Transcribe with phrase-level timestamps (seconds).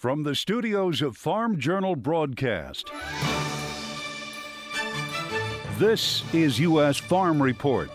[0.00, 2.90] From the studios of Farm Journal Broadcast,
[5.76, 6.96] this is U.S.
[6.96, 7.90] Farm Report.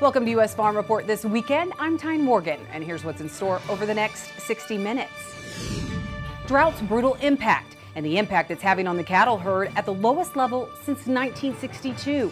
[0.00, 0.54] Welcome to U.S.
[0.54, 1.72] Farm Report this weekend.
[1.80, 5.10] I'm Tyne Morgan, and here's what's in store over the next 60 minutes.
[6.46, 10.36] Drought's brutal impact and the impact it's having on the cattle herd at the lowest
[10.36, 12.30] level since 1962.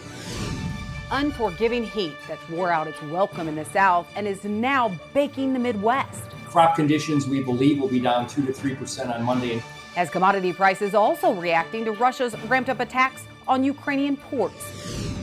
[1.11, 5.59] Unforgiving heat that's wore out its welcome in the South and is now baking the
[5.59, 6.31] Midwest.
[6.51, 9.63] Crop conditions, we believe, will be down 2 to 3% on Monday.
[9.95, 15.15] As commodity prices also reacting to Russia's ramped up attacks on Ukrainian ports.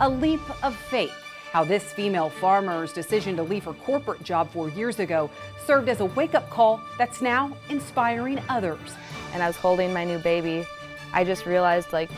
[0.00, 1.14] A leap of faith.
[1.52, 5.30] How this female farmer's decision to leave her corporate job four years ago
[5.64, 8.94] served as a wake up call that's now inspiring others.
[9.32, 10.66] And I was holding my new baby.
[11.14, 12.10] I just realized, like,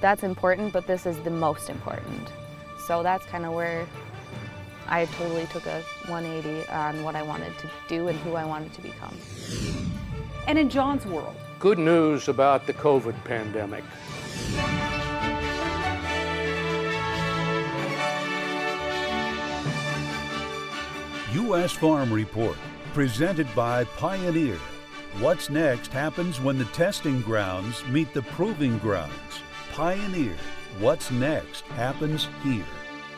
[0.00, 2.28] that's important, but this is the most important.
[2.86, 3.88] So that's kind of where
[4.88, 8.72] I totally took a 180 on what I wanted to do and who I wanted
[8.74, 9.16] to become.
[10.46, 13.84] And in John's world, good news about the COVID pandemic.
[21.32, 21.72] U.S.
[21.72, 22.58] Farm Report,
[22.92, 24.58] presented by Pioneer.
[25.18, 29.12] What's next happens when the testing grounds meet the proving grounds.
[29.72, 30.36] Pioneer.
[30.78, 32.64] What's next happens here.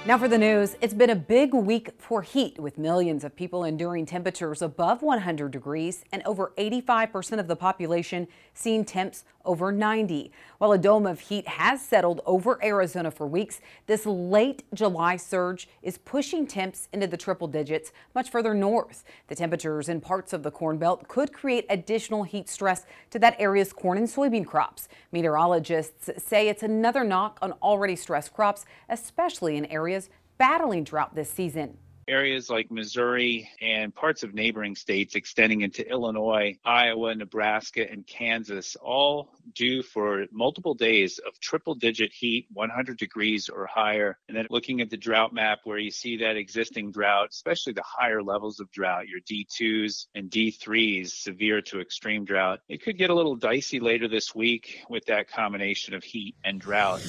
[0.06, 3.64] Now for the news, it's been a big week for heat with millions of people
[3.64, 10.30] enduring temperatures above 100 degrees and over 85% of the population seeing temps over 90.
[10.58, 15.68] While a dome of heat has settled over Arizona for weeks, this late July surge
[15.82, 19.04] is pushing temps into the triple digits much further north.
[19.28, 23.36] The temperatures in parts of the Corn Belt could create additional heat stress to that
[23.38, 24.88] area's corn and soybean crops.
[25.12, 31.14] Meteorologists say it's another knock on already stressed crops, especially in areas areas battling drought
[31.14, 31.78] this season.
[32.06, 38.76] Areas like Missouri and parts of neighboring states extending into Illinois, Iowa, Nebraska, and Kansas,
[38.76, 44.18] all due for multiple days of triple digit heat, 100 degrees or higher.
[44.28, 47.84] And then looking at the drought map where you see that existing drought, especially the
[47.86, 53.08] higher levels of drought, your D2s and D3s, severe to extreme drought, it could get
[53.08, 57.00] a little dicey later this week with that combination of heat and drought.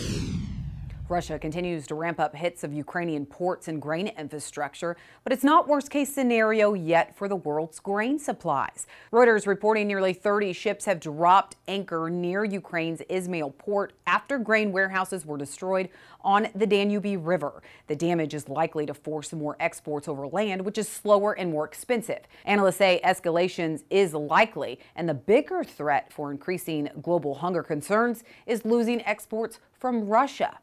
[1.07, 5.67] Russia continues to ramp up hits of Ukrainian ports and grain infrastructure, but it's not
[5.67, 8.87] worst case scenario yet for the world's grain supplies.
[9.13, 15.27] Reuters reporting nearly 30 ships have dropped anchor near Ukraine's Izmail port after grain warehouses
[15.27, 15.89] were destroyed
[16.21, 17.61] on the Danube River.
[17.85, 21.65] The damage is likely to force more exports over land, which is slower and more
[21.65, 22.21] expensive.
[22.45, 28.65] Analysts say escalations is likely, and the bigger threat for increasing global hunger concerns is
[28.65, 30.57] losing exports from Russia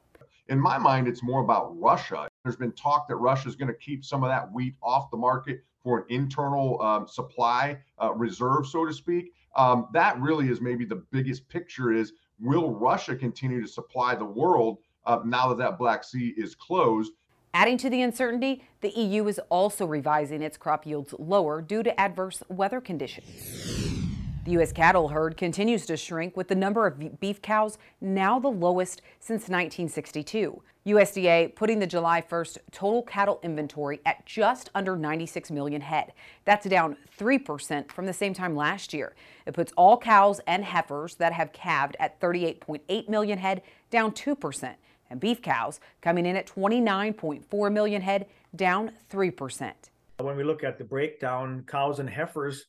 [0.48, 2.28] in my mind, it's more about Russia.
[2.44, 5.16] There's been talk that Russia is going to keep some of that wheat off the
[5.16, 9.32] market for an internal um, supply uh, reserve, so to speak.
[9.56, 14.24] Um, that really is maybe the biggest picture is will Russia continue to supply the
[14.24, 17.12] world uh, now that that Black Sea is closed?
[17.54, 22.00] Adding to the uncertainty, the EU is also revising its crop yields lower due to
[22.00, 24.01] adverse weather conditions.
[24.44, 24.72] The U.S.
[24.72, 29.42] cattle herd continues to shrink with the number of beef cows now the lowest since
[29.42, 30.60] 1962.
[30.84, 36.12] USDA putting the July 1st total cattle inventory at just under 96 million head.
[36.44, 39.14] That's down 3% from the same time last year.
[39.46, 44.74] It puts all cows and heifers that have calved at 38.8 million head, down 2%,
[45.08, 48.26] and beef cows coming in at 29.4 million head,
[48.56, 49.72] down 3%.
[50.18, 52.66] When we look at the breakdown, cows and heifers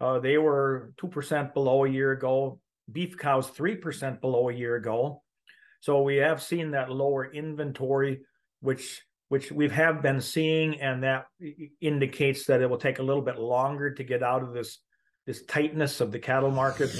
[0.00, 2.60] uh, they were 2% below a year ago.
[2.90, 5.22] Beef cows, 3% below a year ago.
[5.80, 8.22] So we have seen that lower inventory,
[8.60, 11.26] which which we have been seeing, and that
[11.80, 14.78] indicates that it will take a little bit longer to get out of this
[15.26, 16.90] this tightness of the cattle market.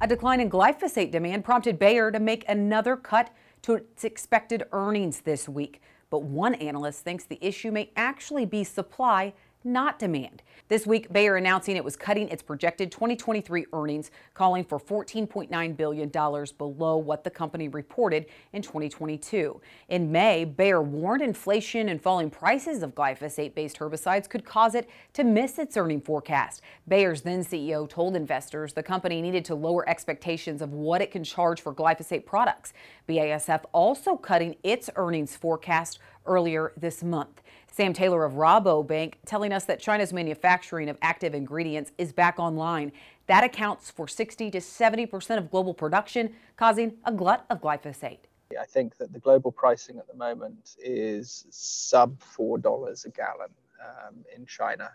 [0.00, 3.30] A decline in glyphosate demand prompted Bayer to make another cut
[3.62, 5.82] to its expected earnings this week.
[6.08, 9.34] But one analyst thinks the issue may actually be supply
[9.64, 10.42] not demand.
[10.68, 16.08] This week, Bayer announcing it was cutting its projected 2023 earnings, calling for $14.9 billion
[16.08, 19.60] below what the company reported in 2022.
[19.88, 24.88] In May, Bayer warned inflation and falling prices of glyphosate based herbicides could cause it
[25.14, 26.62] to miss its earning forecast.
[26.86, 31.24] Bayer's then CEO told investors the company needed to lower expectations of what it can
[31.24, 32.72] charge for glyphosate products.
[33.08, 37.42] BASF also cutting its earnings forecast earlier this month.
[37.80, 42.92] Sam Taylor of Rabobank telling us that China's manufacturing of active ingredients is back online.
[43.26, 48.18] That accounts for 60 to 70% of global production, causing a glut of glyphosate.
[48.60, 53.48] I think that the global pricing at the moment is sub $4 a gallon
[53.82, 54.90] um, in China.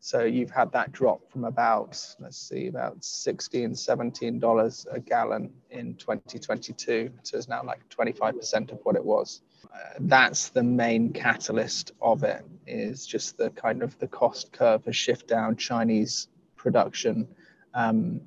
[0.00, 5.52] So you've had that drop from about, let's see, about 16, 17 dollars a gallon
[5.70, 9.42] in 2022 So it's now like 25% of what it was.
[9.64, 14.84] Uh, that's the main catalyst of it is just the kind of the cost curve
[14.84, 17.26] has shift down Chinese production
[17.74, 18.20] um,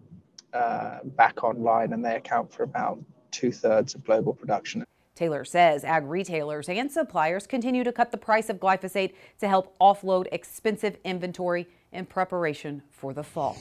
[0.53, 2.99] uh, back online, and they account for about
[3.31, 4.83] two thirds of global production.
[5.21, 9.77] Taylor says ag retailers and suppliers continue to cut the price of glyphosate to help
[9.77, 13.55] offload expensive inventory in preparation for the fall.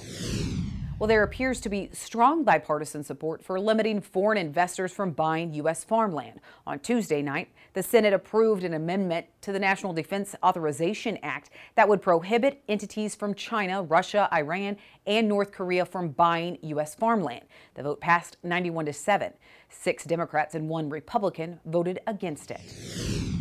[1.01, 5.83] Well, there appears to be strong bipartisan support for limiting foreign investors from buying U.S.
[5.83, 6.43] farmland.
[6.67, 11.89] On Tuesday night, the Senate approved an amendment to the National Defense Authorization Act that
[11.89, 14.77] would prohibit entities from China, Russia, Iran,
[15.07, 16.95] and North Korea from buying U.S.
[16.95, 17.47] farmland.
[17.77, 19.33] The vote passed 91 to 7.
[19.71, 23.40] Six Democrats and one Republican voted against it.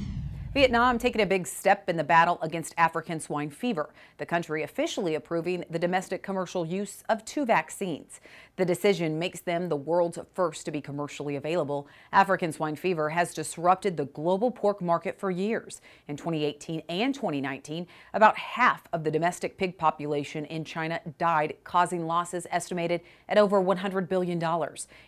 [0.59, 3.93] Vietnam taking a big step in the battle against African swine fever.
[4.17, 8.19] The country officially approving the domestic commercial use of two vaccines.
[8.57, 11.87] The decision makes them the world's first to be commercially available.
[12.11, 15.79] African swine fever has disrupted the global pork market for years.
[16.09, 22.05] In 2018 and 2019, about half of the domestic pig population in China died, causing
[22.05, 24.43] losses estimated at over $100 billion.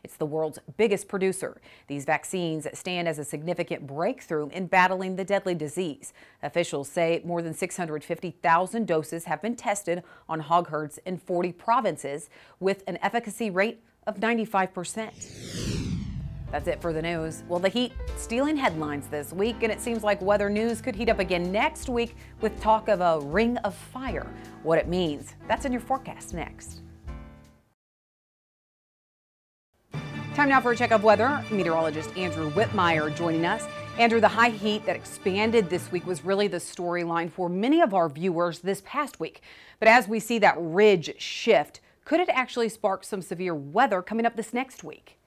[0.05, 1.59] It's the world's biggest producer.
[1.87, 6.13] These vaccines stand as a significant breakthrough in battling the deadly disease.
[6.43, 12.29] Officials say more than 650,000 doses have been tested on hog herds in 40 provinces
[12.59, 15.81] with an efficacy rate of 95%.
[16.51, 17.43] That's it for the news.
[17.47, 21.07] Well, the heat stealing headlines this week, and it seems like weather news could heat
[21.07, 24.27] up again next week with talk of a ring of fire.
[24.63, 26.81] What it means, that's in your forecast next.
[30.35, 31.43] Time now for a check of weather.
[31.51, 33.65] Meteorologist Andrew Whitmire joining us.
[33.97, 37.93] Andrew, the high heat that expanded this week was really the storyline for many of
[37.93, 39.41] our viewers this past week.
[39.79, 44.25] But as we see that ridge shift, could it actually spark some severe weather coming
[44.25, 45.17] up this next week?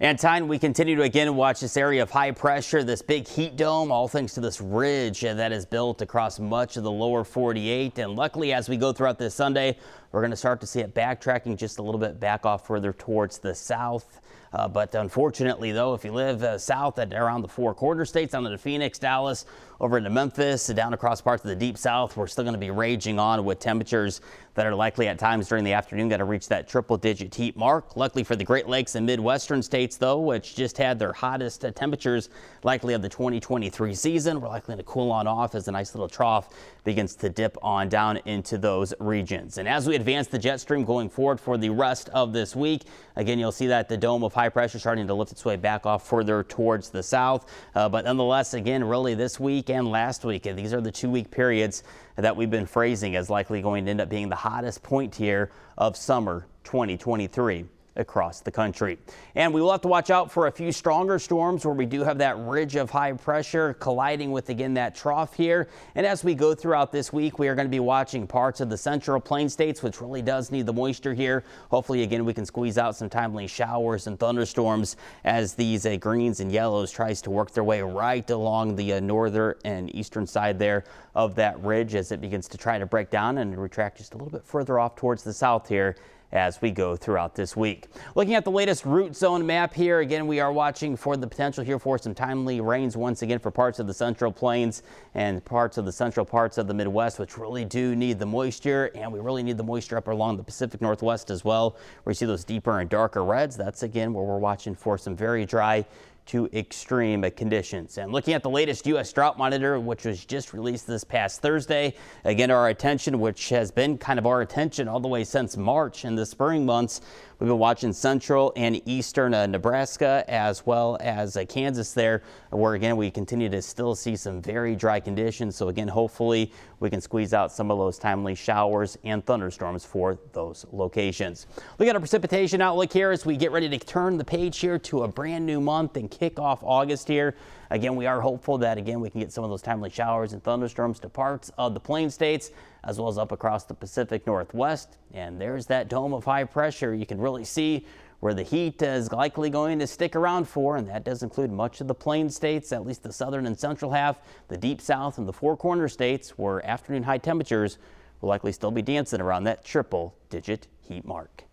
[0.00, 3.56] And time we continue to again watch this area of high pressure, this big heat
[3.56, 7.98] dome, all thanks to this ridge that is built across much of the lower 48.
[8.00, 9.78] And luckily, as we go throughout this Sunday,
[10.10, 12.92] we're going to start to see it backtracking just a little bit back off further
[12.92, 14.20] towards the south.
[14.54, 18.32] Uh, but unfortunately, though, if you live uh, south at around the four corner states,
[18.32, 19.46] down to Phoenix, Dallas,
[19.84, 22.70] over into Memphis, down across parts of the deep south, we're still going to be
[22.70, 24.22] raging on with temperatures
[24.54, 27.54] that are likely at times during the afternoon going to reach that triple digit heat
[27.54, 27.94] mark.
[27.94, 31.70] Luckily for the Great Lakes and Midwestern states, though, which just had their hottest uh,
[31.72, 32.30] temperatures
[32.62, 36.08] likely of the 2023 season, we're likely to cool on off as a nice little
[36.08, 36.48] trough
[36.84, 39.58] begins to dip on down into those regions.
[39.58, 42.84] And as we advance the jet stream going forward for the rest of this week,
[43.16, 45.86] again, you'll see that the dome of high pressure starting to lift its way back
[45.86, 47.50] off further towards the south.
[47.74, 51.10] Uh, but nonetheless, again, really this week and last week, and these are the two
[51.10, 51.82] week periods
[52.16, 55.50] that we've been phrasing as likely going to end up being the hottest point here
[55.76, 57.64] of summer 2023
[57.96, 58.98] across the country.
[59.34, 62.02] And we will have to watch out for a few stronger storms where we do
[62.02, 65.68] have that ridge of high pressure colliding with again that trough here.
[65.94, 68.68] And as we go throughout this week, we are going to be watching parts of
[68.68, 71.44] the central plain states, which really does need the moisture here.
[71.70, 76.40] Hopefully, again, we can squeeze out some timely showers and thunderstorms as these uh, greens
[76.40, 80.58] and yellows tries to work their way right along the uh, northern and eastern side
[80.58, 84.14] there of that ridge as it begins to try to break down and retract just
[84.14, 85.96] a little bit further off towards the south here
[86.34, 87.86] as we go throughout this week.
[88.16, 91.64] Looking at the latest root zone map here, again, we are watching for the potential
[91.64, 94.82] here for some timely rains once again for parts of the central plains
[95.14, 98.90] and parts of the central parts of the Midwest, which really do need the moisture,
[98.96, 102.14] and we really need the moisture up along the Pacific Northwest as well, where you
[102.14, 103.56] see those deeper and darker reds.
[103.56, 105.84] That's again where we're watching for some very dry
[106.26, 107.98] to extreme conditions.
[107.98, 109.12] And looking at the latest U.S.
[109.12, 113.98] drought monitor, which was just released this past Thursday, again, our attention, which has been
[113.98, 117.00] kind of our attention all the way since March in the spring months,
[117.40, 122.74] We've been watching central and eastern uh, Nebraska as well as uh, Kansas there, where
[122.74, 125.56] again we continue to still see some very dry conditions.
[125.56, 130.16] So again, hopefully we can squeeze out some of those timely showers and thunderstorms for
[130.32, 131.46] those locations.
[131.78, 134.78] Look at our precipitation outlook here as we get ready to turn the page here
[134.78, 137.34] to a brand new month and kick off August here.
[137.70, 140.42] Again, we are hopeful that again we can get some of those timely showers and
[140.42, 142.50] thunderstorms to parts of the plain states
[142.84, 144.96] as well as up across the Pacific Northwest.
[145.12, 146.94] And there's that dome of high pressure.
[146.94, 147.86] You can really see
[148.20, 151.80] where the heat is likely going to stick around for, and that does include much
[151.82, 154.18] of the plain states, at least the southern and central half,
[154.48, 157.76] the deep south, and the four corner states, where afternoon high temperatures
[158.20, 161.44] will likely still be dancing around that triple digit heat mark.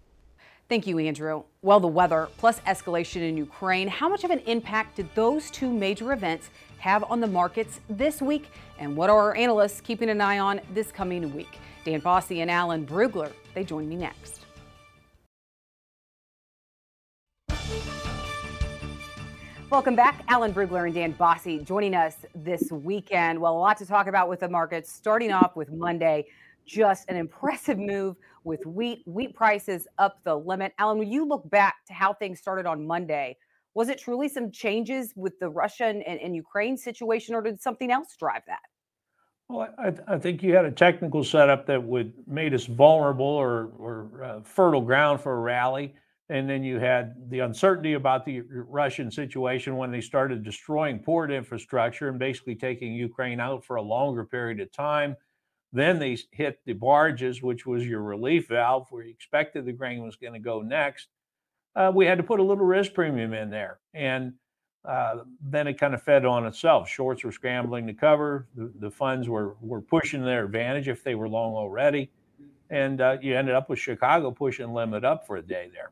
[0.71, 1.43] Thank you, Andrew.
[1.61, 5.69] Well, the weather plus escalation in Ukraine, how much of an impact did those two
[5.69, 8.49] major events have on the markets this week?
[8.79, 11.59] And what are our analysts keeping an eye on this coming week?
[11.83, 14.45] Dan Basse and Alan Brugler, they join me next.
[19.69, 20.23] Welcome back.
[20.29, 23.41] Alan Brugler and Dan Basse joining us this weekend.
[23.41, 24.89] Well, a lot to talk about with the markets.
[24.89, 26.27] Starting off with Monday,
[26.65, 29.03] just an impressive move with wheat.
[29.05, 30.73] Wheat prices up the limit.
[30.77, 33.37] Alan, when you look back to how things started on Monday,
[33.73, 37.91] was it truly some changes with the Russian and, and Ukraine situation, or did something
[37.91, 38.59] else drive that?
[39.49, 43.71] Well, I, I, think you had a technical setup that would made us vulnerable or,
[43.77, 45.93] or uh, fertile ground for a rally.
[46.29, 51.29] And then you had the uncertainty about the Russian situation when they started destroying port
[51.29, 55.17] infrastructure and basically taking Ukraine out for a longer period of time.
[55.73, 60.03] Then they hit the barges, which was your relief valve, where you expected the grain
[60.03, 61.07] was going to go next.
[61.75, 63.79] Uh, we had to put a little risk premium in there.
[63.93, 64.33] And
[64.83, 66.89] uh, then it kind of fed on itself.
[66.89, 68.47] Shorts were scrambling to cover.
[68.55, 72.11] The, the funds were, were pushing their advantage if they were long already.
[72.69, 75.91] And uh, you ended up with Chicago pushing limit up for a day there.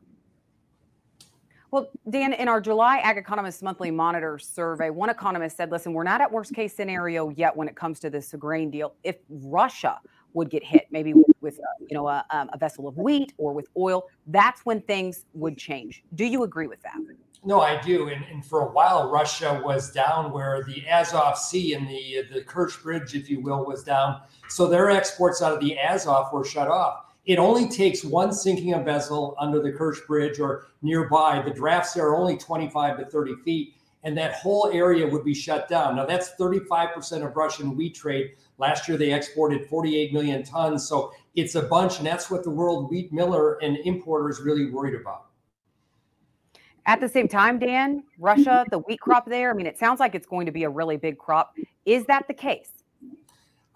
[1.72, 6.02] Well, Dan, in our July Ag Economist Monthly Monitor survey, one economist said, listen, we're
[6.02, 8.94] not at worst case scenario yet when it comes to this grain deal.
[9.04, 10.00] If Russia
[10.32, 13.52] would get hit, maybe with, uh, you know a, um, a, vessel of wheat or
[13.52, 16.02] with oil, that's when things would change.
[16.14, 16.96] Do you agree with that?
[17.44, 18.08] No, I do.
[18.08, 22.42] And, and for a while, Russia was down where the Azov Sea and the the
[22.42, 24.20] Kerch Bridge, if you will, was down.
[24.48, 27.09] So their exports out of the Azov were shut off.
[27.30, 31.40] It only takes one sinking a vessel under the Kerch Bridge or nearby.
[31.40, 35.32] The drafts there are only 25 to 30 feet, and that whole area would be
[35.32, 35.94] shut down.
[35.94, 38.32] Now, that's 35% of Russian wheat trade.
[38.58, 40.88] Last year, they exported 48 million tons.
[40.88, 44.68] So it's a bunch, and that's what the world wheat miller and importer is really
[44.68, 45.26] worried about.
[46.86, 50.16] At the same time, Dan, Russia, the wheat crop there, I mean, it sounds like
[50.16, 51.54] it's going to be a really big crop.
[51.86, 52.79] Is that the case?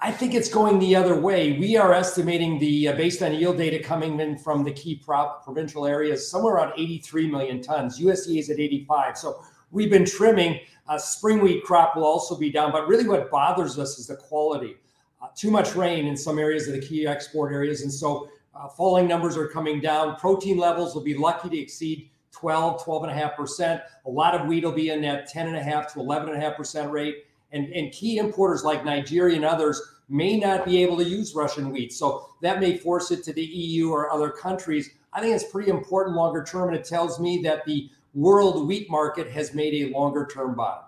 [0.04, 1.58] I think it's going the other way.
[1.58, 5.42] We are estimating the uh, based on yield data coming in from the key prop,
[5.42, 7.98] provincial areas somewhere around 83 million tons.
[7.98, 9.16] USDA is at 85.
[9.16, 10.60] So we've been trimming.
[10.86, 14.16] Uh, spring wheat crop will also be down, but really what bothers us is the
[14.16, 14.76] quality.
[15.22, 18.68] Uh, too much rain in some areas of the key export areas, and so uh,
[18.68, 20.16] falling numbers are coming down.
[20.16, 23.82] Protein levels will be lucky to exceed 12, 12.5%.
[24.04, 27.24] A lot of wheat will be in that 10.5 to 11.5% rate.
[27.52, 31.70] And, and key importers like Nigeria and others may not be able to use Russian
[31.70, 31.92] wheat.
[31.92, 34.90] So that may force it to the EU or other countries.
[35.12, 36.68] I think it's pretty important longer term.
[36.68, 40.84] And it tells me that the world wheat market has made a longer term bottom.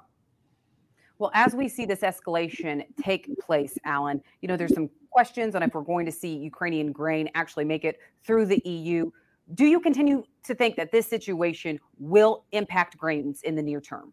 [1.19, 5.63] Well, as we see this escalation take place, Alan, you know, there's some questions on
[5.63, 9.11] if we're going to see Ukrainian grain actually make it through the EU.
[9.55, 14.13] Do you continue to think that this situation will impact grains in the near term?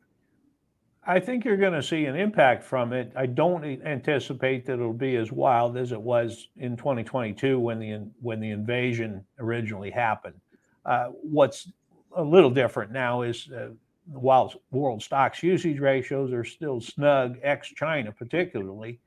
[1.06, 3.12] I think you're going to see an impact from it.
[3.16, 8.10] I don't anticipate that it'll be as wild as it was in 2022 when the
[8.22, 10.40] when the invasion originally happened.
[10.86, 11.72] Uh, what's
[12.16, 13.70] a little different now is uh,
[14.06, 19.00] while world stocks usage ratios are still snug, ex China particularly,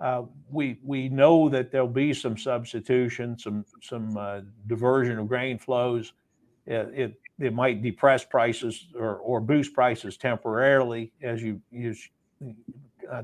[0.00, 5.58] uh, we we know that there'll be some substitution, some some uh, diversion of grain
[5.58, 6.12] flows.
[6.66, 12.08] It, it it might depress prices or, or boost prices temporarily as you use
[13.10, 13.22] uh,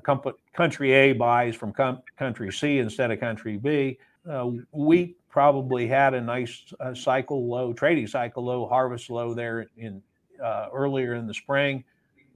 [0.52, 3.98] country A buys from com- country C instead of country B.
[4.28, 9.66] Uh, wheat probably had a nice uh, cycle low, trading cycle low, harvest low there
[9.76, 10.02] in
[10.42, 11.84] uh, earlier in the spring.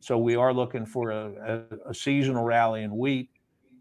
[0.00, 3.30] So we are looking for a, a, a seasonal rally in wheat.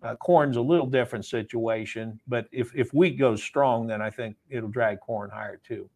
[0.02, 4.36] Uh, corn's a little different situation, but if, if wheat goes strong, then I think
[4.50, 5.90] it'll drag corn higher too.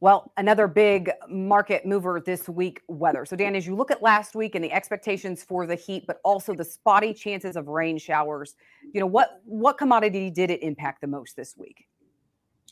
[0.00, 3.24] Well, another big market mover this week, weather.
[3.24, 6.20] So, Dan, as you look at last week and the expectations for the heat, but
[6.24, 8.54] also the spotty chances of rain showers,
[8.92, 11.88] you know what what commodity did it impact the most this week?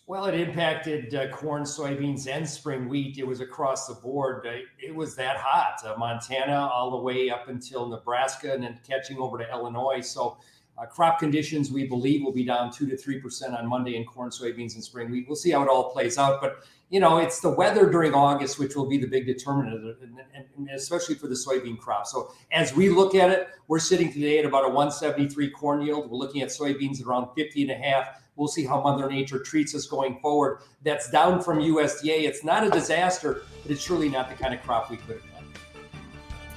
[0.06, 3.18] Well, it impacted uh, corn, soybeans, and spring wheat.
[3.18, 4.46] It was across the board.
[4.78, 9.18] It was that hot, uh, Montana all the way up until Nebraska, and then catching
[9.18, 10.00] over to Illinois.
[10.02, 10.38] So
[10.78, 14.04] uh, crop conditions, we believe, will be down two to three percent on Monday in
[14.04, 15.26] corn, soybeans, and spring wheat.
[15.26, 16.58] We'll see how it all plays out, but
[16.90, 20.18] you know, it's the weather during August which will be the big determinant, and,
[20.56, 22.06] and especially for the soybean crop.
[22.06, 26.10] So as we look at it, we're sitting today at about a 173 corn yield.
[26.10, 28.22] We're looking at soybeans at around 50 and a half.
[28.36, 30.60] We'll see how Mother Nature treats us going forward.
[30.84, 32.24] That's down from USDA.
[32.24, 35.35] It's not a disaster, but it's surely not the kind of crop we could have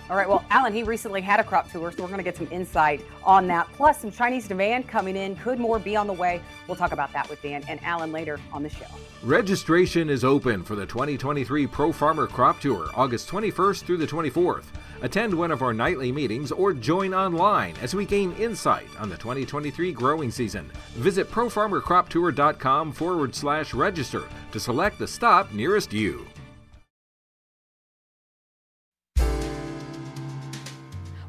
[0.09, 0.27] all right.
[0.27, 3.05] Well, Alan, he recently had a crop tour, so we're going to get some insight
[3.23, 3.67] on that.
[3.73, 5.35] Plus, some Chinese demand coming in.
[5.35, 6.41] Could more be on the way?
[6.67, 8.85] We'll talk about that with Dan and Alan later on the show.
[9.23, 14.65] Registration is open for the 2023 Pro Farmer Crop Tour, August 21st through the 24th.
[15.01, 19.17] Attend one of our nightly meetings or join online as we gain insight on the
[19.17, 20.69] 2023 growing season.
[20.95, 26.27] Visit profarmercroptour.com forward slash register to select the stop nearest you.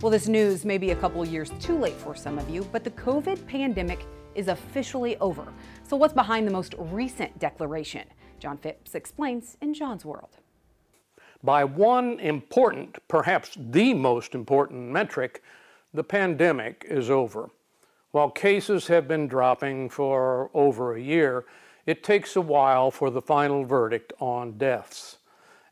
[0.03, 2.85] Well, this news may be a couple years too late for some of you, but
[2.85, 5.53] the COVID pandemic is officially over.
[5.87, 8.07] So, what's behind the most recent declaration?
[8.39, 10.39] John Phipps explains in John's World.
[11.45, 15.43] By one important, perhaps the most important metric,
[15.93, 17.51] the pandemic is over.
[18.13, 21.45] While cases have been dropping for over a year,
[21.85, 25.19] it takes a while for the final verdict on deaths.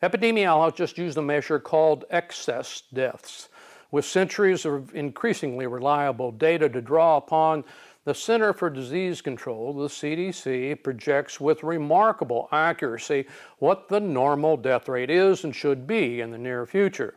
[0.03, 3.49] Epidemiologists use a measure called excess deaths.
[3.91, 7.65] With centuries of increasingly reliable data to draw upon,
[8.05, 13.27] the Center for Disease Control, the CDC, projects with remarkable accuracy
[13.59, 17.15] what the normal death rate is and should be in the near future.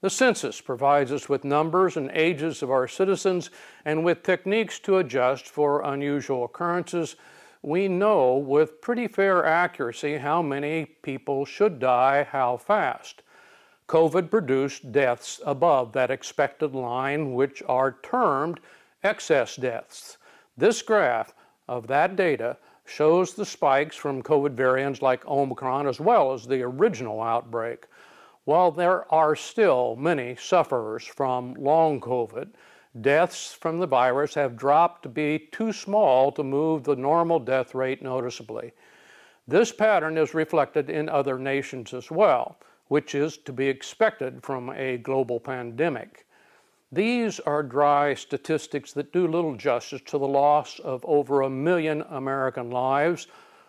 [0.00, 3.50] The census provides us with numbers and ages of our citizens
[3.84, 7.16] and with techniques to adjust for unusual occurrences.
[7.62, 13.22] We know with pretty fair accuracy how many people should die how fast.
[13.88, 18.60] COVID produced deaths above that expected line, which are termed
[19.02, 20.18] excess deaths.
[20.58, 21.32] This graph
[21.66, 26.62] of that data shows the spikes from COVID variants like Omicron as well as the
[26.62, 27.86] original outbreak.
[28.44, 32.50] While there are still many sufferers from long COVID,
[33.00, 37.74] deaths from the virus have dropped to be too small to move the normal death
[37.74, 38.72] rate noticeably.
[39.46, 44.70] This pattern is reflected in other nations as well which is to be expected from
[44.70, 46.26] a global pandemic.
[46.90, 52.02] These are dry statistics that do little justice to the loss of over a million
[52.08, 53.26] American lives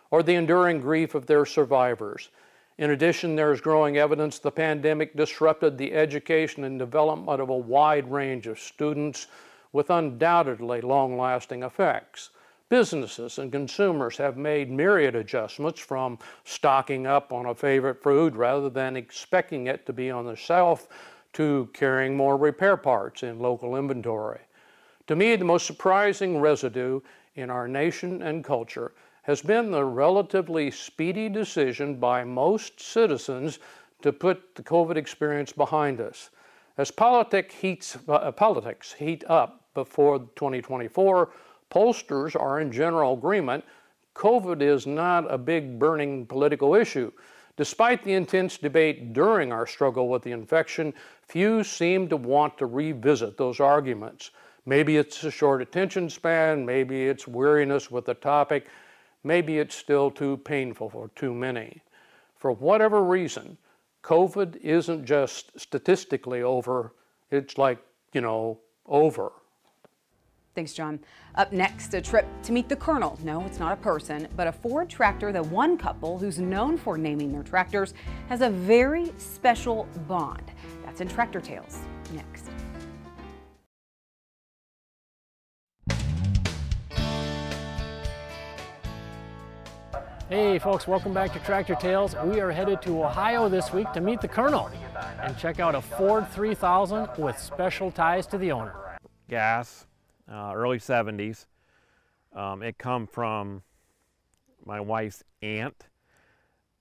[0.09, 2.29] or the enduring grief of their survivors.
[2.77, 7.57] In addition, there is growing evidence the pandemic disrupted the education and development of a
[7.57, 9.27] wide range of students
[9.73, 12.29] with undoubtedly long lasting effects.
[12.69, 18.69] Businesses and consumers have made myriad adjustments from stocking up on a favorite food rather
[18.69, 20.87] than expecting it to be on the shelf
[21.33, 24.39] to carrying more repair parts in local inventory.
[25.07, 27.01] To me, the most surprising residue
[27.33, 33.57] in our nation and culture has been the relatively speedy decision by most citizens
[34.03, 36.29] to put the COVID experience behind us.
[36.77, 41.29] As politic heats, uh, politics heat up before 2024,
[41.69, 43.63] pollsters are in general agreement
[44.19, 47.09] COVID is not a big burning political issue.
[47.55, 52.65] Despite the intense debate during our struggle with the infection, few seem to want to
[52.65, 54.31] revisit those arguments.
[54.65, 58.67] Maybe it's a short attention span, maybe it's weariness with the topic,
[59.23, 61.81] maybe it's still too painful for too many.
[62.35, 63.57] For whatever reason,
[64.03, 66.93] COVID isn't just statistically over,
[67.31, 67.79] it's like,
[68.11, 69.31] you know, over.
[70.59, 70.99] Thanks, John.
[71.35, 73.17] Up next, a trip to meet the Colonel.
[73.23, 76.97] No, it's not a person, but a Ford tractor that one couple who's known for
[76.97, 77.93] naming their tractors
[78.27, 80.51] has a very special bond.
[80.83, 81.79] That's in Tractor Tales
[82.13, 82.49] next.
[90.27, 92.15] Hey folks, welcome back to Tractor Tales.
[92.25, 94.69] We are headed to Ohio this week to meet the Colonel
[95.21, 98.73] and check out a Ford 3000 with special ties to the owner.
[99.29, 99.85] Gas,
[100.31, 101.45] uh, early 70s.
[102.35, 103.63] Um, it come from
[104.65, 105.87] my wife's aunt,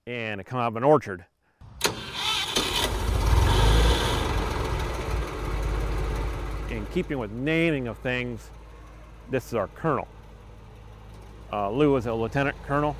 [0.06, 1.24] and it come out of an orchard.
[6.70, 8.50] In keeping with naming of things,
[9.30, 10.06] this is our colonel.
[11.50, 12.94] Uh, Lou was a lieutenant colonel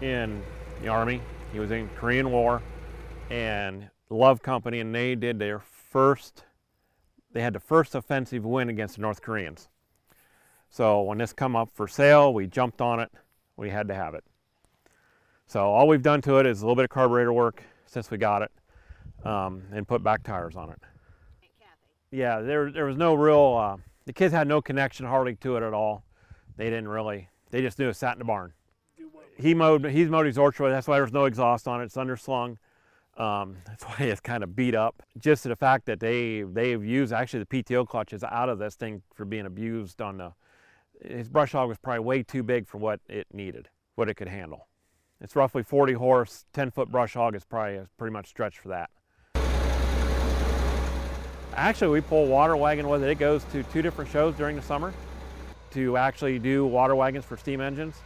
[0.00, 0.42] in
[0.80, 1.20] the Army.
[1.52, 2.62] He was in Korean War
[3.28, 6.44] and Love Company, and they did their first
[7.36, 9.68] they had the first offensive win against the North Koreans.
[10.70, 13.12] So when this come up for sale, we jumped on it.
[13.58, 14.24] We had to have it.
[15.46, 18.16] So all we've done to it is a little bit of carburetor work since we
[18.16, 18.50] got it
[19.22, 20.78] um, and put back tires on it.
[22.10, 25.62] Yeah, there, there was no real, uh, the kids had no connection hardly to it
[25.62, 26.04] at all.
[26.56, 28.54] They didn't really, they just knew it sat in the barn.
[29.36, 32.56] He mowed, he's mowed his orchard, that's why there's no exhaust on it, it's underslung.
[33.16, 35.02] Um, that's why it's kind of beat up.
[35.18, 39.02] Just the fact that they they've used actually the PTO clutches out of this thing
[39.14, 40.32] for being abused on the.
[41.04, 44.28] His brush hog was probably way too big for what it needed, what it could
[44.28, 44.66] handle.
[45.20, 48.90] It's roughly 40 horse, 10 foot brush hog is probably pretty much stretched for that.
[51.54, 53.10] Actually, we pull water wagon with it.
[53.10, 54.92] It goes to two different shows during the summer
[55.72, 57.96] to actually do water wagons for steam engines.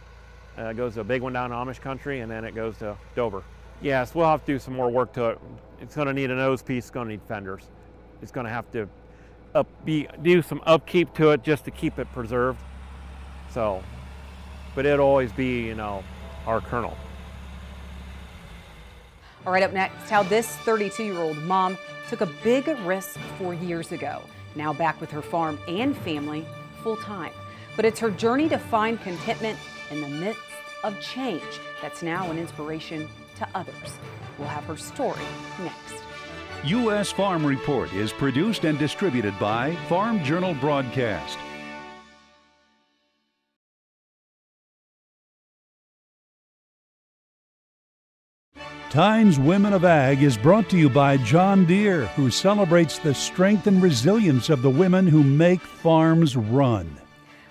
[0.57, 2.77] Uh, it goes to a big one down in Amish country, and then it goes
[2.79, 3.43] to Dover
[3.81, 5.39] Yes, we'll have to do some more work to it.
[5.79, 6.85] It's going to need a nose piece.
[6.85, 7.63] It's going to need fenders.
[8.21, 8.87] It's going to have to
[9.55, 12.59] up, be, do some upkeep to it just to keep it preserved.
[13.49, 13.83] So,
[14.75, 16.03] but it'll always be, you know,
[16.45, 16.95] our colonel.
[19.45, 23.55] All right, up next, how this 32 year old mom took a big risk four
[23.55, 24.21] years ago.
[24.55, 26.45] Now back with her farm and family
[26.83, 27.33] full time.
[27.75, 29.57] But it's her journey to find contentment
[29.89, 30.41] in the midst
[30.83, 33.09] of change that's now an inspiration
[33.41, 33.99] to others.
[34.37, 35.25] We'll have her story
[35.59, 36.03] next.
[36.65, 37.11] U.S.
[37.11, 41.39] Farm Report is produced and distributed by Farm Journal Broadcast.
[48.91, 53.65] Tynes Women of Ag is brought to you by John Deere, who celebrates the strength
[53.65, 56.97] and resilience of the women who make farms run.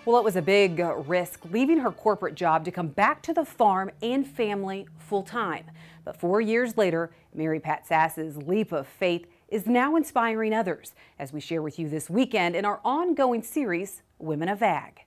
[0.06, 3.34] Well, it was a big uh, risk leaving her corporate job to come back to
[3.34, 5.66] the farm and family full time.
[6.06, 11.34] But four years later, Mary Pat Sass's leap of faith is now inspiring others, as
[11.34, 15.04] we share with you this weekend in our ongoing series, Women of Ag.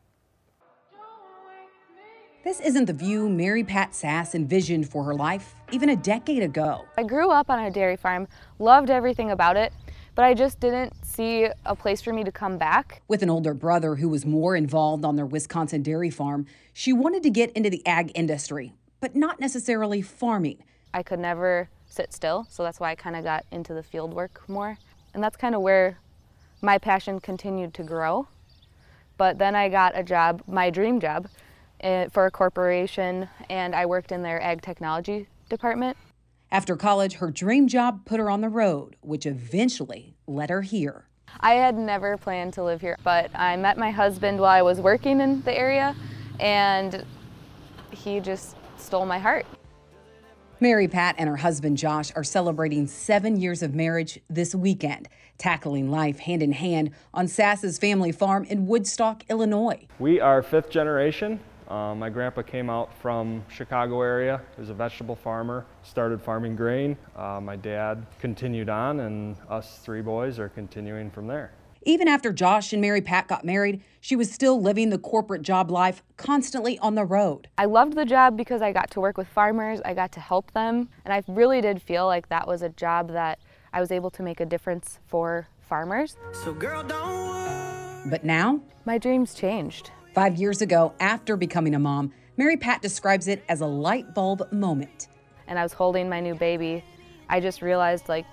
[2.43, 6.86] This isn't the view Mary Pat Sass envisioned for her life even a decade ago.
[6.97, 8.27] I grew up on a dairy farm,
[8.60, 9.73] loved everything about it,
[10.15, 13.02] but I just didn't see a place for me to come back.
[13.08, 17.23] With an older brother who was more involved on their Wisconsin dairy farm, she wanted
[17.23, 20.63] to get into the ag industry, but not necessarily farming.
[20.93, 24.13] I could never sit still, so that's why I kind of got into the field
[24.13, 24.78] work more.
[25.13, 25.97] And that's kind of where
[26.62, 28.28] my passion continued to grow.
[29.17, 31.28] But then I got a job, my dream job,
[31.82, 35.97] eh, for a corporation, and I worked in their ag technology department.
[36.53, 41.07] After college, her dream job put her on the road, which eventually led her here.
[41.39, 44.79] I had never planned to live here, but I met my husband while I was
[44.79, 45.95] working in the area,
[46.39, 47.03] and
[47.89, 49.47] he just stole my heart.
[50.59, 55.89] Mary Pat and her husband Josh are celebrating seven years of marriage this weekend, tackling
[55.89, 59.87] life hand in hand on Sass's family farm in Woodstock, Illinois.
[59.97, 61.39] We are fifth generation.
[61.73, 64.39] Uh, my grandpa came out from Chicago area.
[64.53, 66.95] He was a vegetable farmer, started farming grain.
[67.15, 71.51] Uh, my dad continued on, and us three boys are continuing from there.
[71.81, 75.71] Even after Josh and Mary Pat got married, she was still living the corporate job
[75.71, 77.47] life, constantly on the road.
[77.57, 80.51] I loved the job because I got to work with farmers, I got to help
[80.51, 83.39] them, and I really did feel like that was a job that
[83.73, 86.17] I was able to make a difference for farmers.
[86.43, 89.89] So girl, But now, my dreams changed.
[90.13, 94.47] Five years ago, after becoming a mom, Mary Pat describes it as a light bulb
[94.52, 95.08] moment.
[95.47, 96.86] And I was holding my new baby.
[97.30, 98.28] I just realized, like,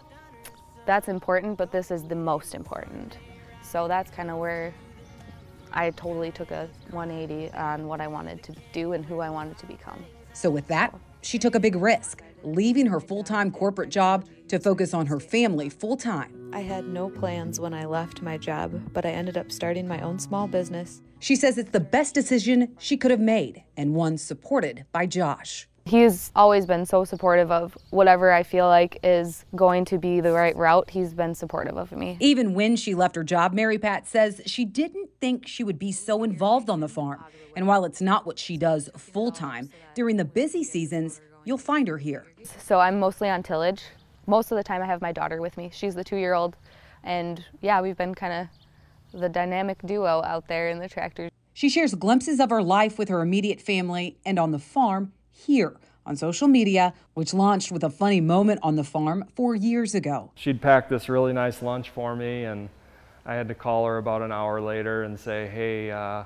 [0.85, 3.17] that's important, but this is the most important.
[3.63, 4.75] So that's kind of where
[5.73, 9.57] I totally took a 180 on what I wanted to do and who I wanted
[9.59, 10.05] to become.
[10.35, 14.59] So, with that, she took a big risk, leaving her full time corporate job to
[14.59, 16.51] focus on her family full time.
[16.53, 20.01] I had no plans when I left my job, but I ended up starting my
[20.03, 21.01] own small business.
[21.21, 25.69] She says it's the best decision she could have made and one supported by Josh.
[25.85, 30.33] He's always been so supportive of whatever I feel like is going to be the
[30.33, 30.89] right route.
[30.89, 32.17] He's been supportive of me.
[32.21, 35.93] Even when she left her job, Mary Pat says she didn't think she would be
[35.93, 37.23] so involved on the farm.
[37.55, 41.87] And while it's not what she does full time, during the busy seasons, you'll find
[41.89, 42.27] her here.
[42.59, 43.83] So I'm mostly on tillage.
[44.27, 45.71] Most of the time I have my daughter with me.
[45.73, 46.57] She's the two year old.
[47.03, 48.60] And yeah, we've been kind of
[49.13, 51.31] the dynamic duo out there in the tractor.
[51.53, 55.77] She shares glimpses of her life with her immediate family and on the farm here
[56.07, 60.33] on social media, which launched with a funny moment on the farm four years ago.
[60.35, 62.69] She'd packed this really nice lunch for me, and
[63.27, 66.25] I had to call her about an hour later and say, hey, uh,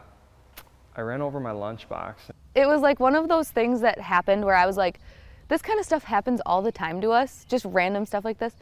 [0.97, 2.15] I ran over my lunchbox.
[2.55, 5.01] It was like one of those things that happened where I was like,
[5.49, 8.55] this kind of stuff happens all the time to us, just random stuff like this.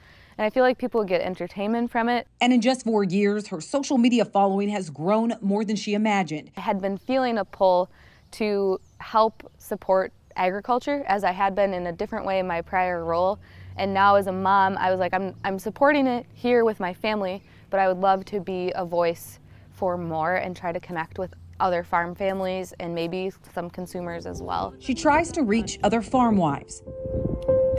[0.43, 2.27] And I feel like people get entertainment from it.
[2.41, 6.51] And in just four years, her social media following has grown more than she imagined.
[6.57, 7.89] I had been feeling a pull
[8.33, 13.05] to help support agriculture as I had been in a different way in my prior
[13.05, 13.39] role.
[13.77, 16.93] And now as a mom, I was like, I'm, I'm supporting it here with my
[16.93, 19.39] family, but I would love to be a voice
[19.71, 24.43] for more and try to connect with other farm families and maybe some consumers as
[24.43, 24.75] well.
[24.81, 26.83] She tries to reach other farm wives.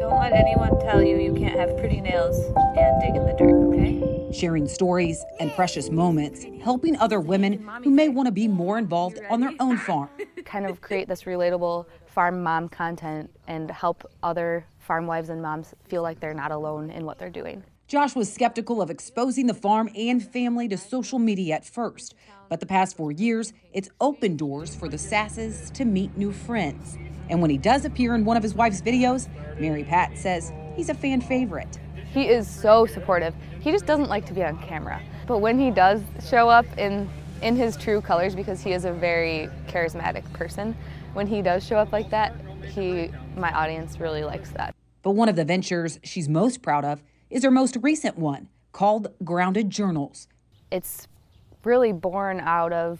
[0.03, 3.55] Don't let anyone tell you you can't have pretty nails and dig in the dirt,
[3.69, 4.33] okay?
[4.37, 9.21] Sharing stories and precious moments, helping other women who may want to be more involved
[9.29, 10.09] on their own farm.
[10.43, 15.73] Kind of create this relatable farm mom content and help other farm wives and moms
[15.87, 17.63] feel like they're not alone in what they're doing.
[17.87, 22.13] Josh was skeptical of exposing the farm and family to social media at first,
[22.49, 26.97] but the past four years, it's opened doors for the Sasses to meet new friends.
[27.29, 29.27] And when he does appear in one of his wife's videos,
[29.59, 31.79] Mary Pat says he's a fan favorite.
[32.13, 33.33] He is so supportive.
[33.59, 35.01] He just doesn't like to be on camera.
[35.25, 37.09] But when he does show up in
[37.41, 40.75] in his true colors because he is a very charismatic person,
[41.13, 42.33] when he does show up like that,
[42.73, 44.75] he my audience really likes that.
[45.01, 49.07] But one of the ventures she's most proud of is her most recent one, called
[49.23, 50.27] Grounded Journals.
[50.71, 51.07] It's
[51.63, 52.99] really born out of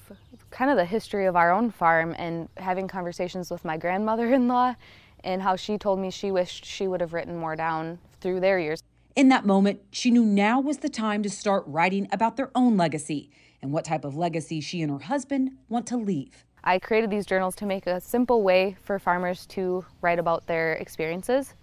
[0.53, 4.75] kind of the history of our own farm and having conversations with my grandmother-in-law
[5.23, 8.59] and how she told me she wished she would have written more down through their
[8.59, 8.83] years.
[9.15, 12.77] In that moment, she knew now was the time to start writing about their own
[12.77, 16.45] legacy and what type of legacy she and her husband want to leave.
[16.63, 20.73] I created these journals to make a simple way for farmers to write about their
[20.73, 21.55] experiences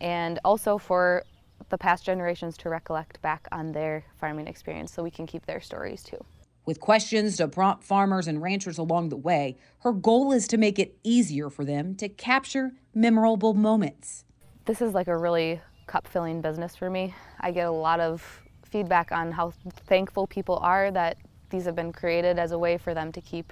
[0.00, 1.22] and also for
[1.68, 5.60] the past generations to recollect back on their farming experience so we can keep their
[5.60, 6.24] stories too.
[6.68, 10.78] With questions to prompt farmers and ranchers along the way, her goal is to make
[10.78, 14.26] it easier for them to capture memorable moments.
[14.66, 17.14] This is like a really cup filling business for me.
[17.40, 19.54] I get a lot of feedback on how
[19.86, 21.16] thankful people are that
[21.48, 23.50] these have been created as a way for them to keep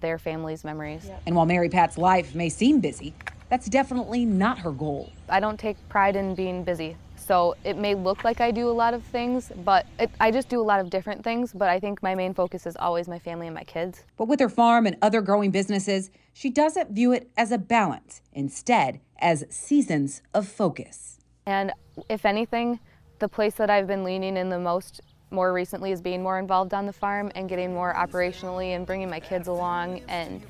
[0.00, 1.10] their family's memories.
[1.26, 3.12] And while Mary Pat's life may seem busy,
[3.50, 5.12] that's definitely not her goal.
[5.28, 6.96] I don't take pride in being busy.
[7.24, 10.50] So it may look like I do a lot of things, but it, I just
[10.50, 11.54] do a lot of different things.
[11.54, 14.04] But I think my main focus is always my family and my kids.
[14.18, 18.20] But with her farm and other growing businesses, she doesn't view it as a balance,
[18.34, 21.18] instead, as seasons of focus.
[21.46, 21.72] And
[22.10, 22.78] if anything,
[23.20, 26.74] the place that I've been leaning in the most more recently is being more involved
[26.74, 30.42] on the farm and getting more operationally and bringing my kids along and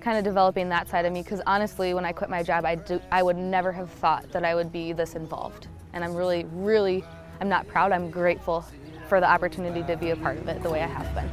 [0.00, 2.74] kind of developing that side of me because honestly when I quit my job I,
[2.74, 6.44] do, I would never have thought that I would be this involved and I'm really
[6.52, 7.02] really
[7.40, 8.64] I'm not proud I'm grateful
[9.08, 11.30] for the opportunity to be a part of it the way I have been.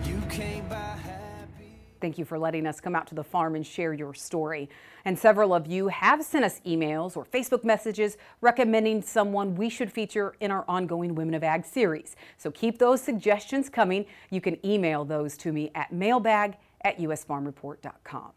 [2.01, 4.69] Thank you for letting us come out to the farm and share your story.
[5.05, 9.91] And several of you have sent us emails or Facebook messages recommending someone we should
[9.91, 12.15] feature in our ongoing Women of Ag series.
[12.37, 14.07] So keep those suggestions coming.
[14.31, 18.31] You can email those to me at mailbag at usfarmreport.com.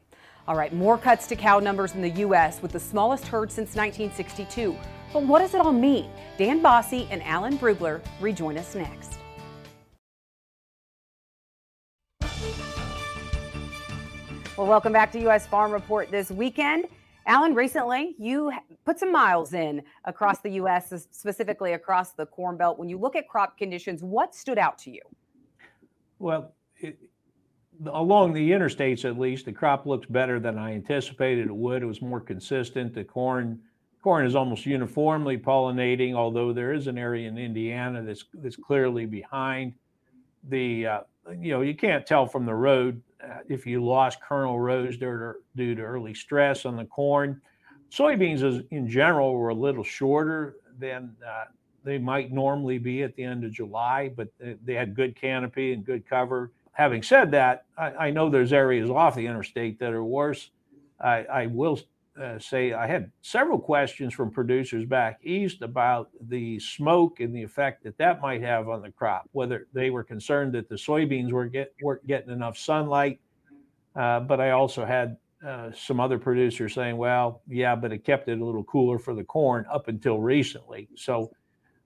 [0.46, 2.60] All right, more cuts to cow numbers in the U.S.
[2.60, 4.76] with the smallest herd since 1962.
[5.10, 6.10] But what does it all mean?
[6.36, 9.18] Dan Basse and Alan Brugler rejoin us next.
[14.58, 15.46] Well, welcome back to U.S.
[15.46, 16.84] Farm Report this weekend.
[17.26, 18.52] Alan, recently you
[18.84, 22.78] put some miles in across the U.S., specifically across the Corn Belt.
[22.78, 25.00] When you look at crop conditions, what stood out to you?
[26.18, 26.98] Well, it,
[27.86, 31.82] along the interstates, at least, the crop looks better than I anticipated it would.
[31.82, 32.94] It was more consistent.
[32.94, 33.60] The corn
[34.02, 39.06] corn is almost uniformly pollinating, although there is an area in Indiana that's that's clearly
[39.06, 39.72] behind.
[40.48, 41.00] The uh,
[41.38, 45.34] you know you can't tell from the road uh, if you lost kernel rows due
[45.56, 47.40] to, early stress on the corn.
[47.90, 51.44] Soybeans, is, in general, were a little shorter than uh,
[51.84, 54.28] they might normally be at the end of July, but
[54.64, 56.50] they had good canopy and good cover.
[56.74, 60.50] Having said that, I, I, know there's areas off the interstate that are worse.
[61.00, 61.78] I, I will
[62.20, 67.42] uh, say I had several questions from producers back east about the smoke and the
[67.42, 69.28] effect that that might have on the crop.
[69.32, 73.20] Whether they were concerned that the soybeans were get weren't getting enough sunlight,
[73.96, 78.28] uh, but I also had uh, some other producers saying, "Well, yeah, but it kept
[78.28, 81.30] it a little cooler for the corn up until recently." So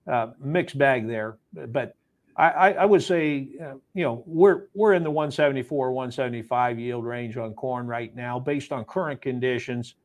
[0.07, 1.95] uh, mixed bag there, but.
[2.41, 7.35] I, I would say, uh, you know, we're we're in the 174, 175 yield range
[7.35, 9.95] on corn right now, based on current conditions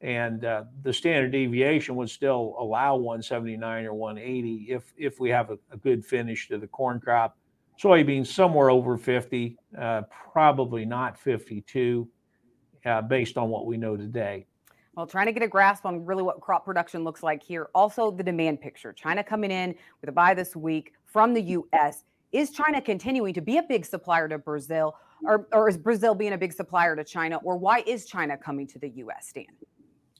[0.00, 5.50] and uh, the standard deviation would still allow 179 or 180 if if we have
[5.50, 7.36] a, a good finish to the corn crop.
[7.80, 12.06] Soybeans somewhere over 50, uh, probably not 52,
[12.84, 14.44] uh, based on what we know today.
[14.94, 17.70] Well, trying to get a grasp on really what crop production looks like here.
[17.74, 18.92] Also, the demand picture.
[18.92, 22.04] China coming in with a buy this week from the U.S.
[22.32, 26.32] Is China continuing to be a big supplier to Brazil, or, or is Brazil being
[26.32, 29.46] a big supplier to China, or why is China coming to the U.S., Dan?